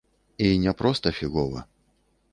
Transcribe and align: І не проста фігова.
І 0.45 0.47
не 0.63 0.73
проста 0.79 1.13
фігова. 1.19 1.65